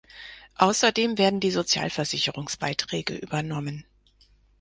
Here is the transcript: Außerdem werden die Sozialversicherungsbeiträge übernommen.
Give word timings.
Außerdem 0.57 1.19
werden 1.19 1.39
die 1.39 1.51
Sozialversicherungsbeiträge 1.51 3.13
übernommen. 3.13 3.85